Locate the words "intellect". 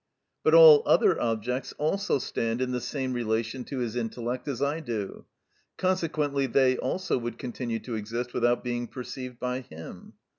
3.95-4.47